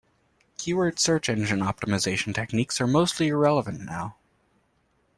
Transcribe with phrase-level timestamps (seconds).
[0.57, 4.15] Keyword search engine optimization techniques are mostly irrelevant now.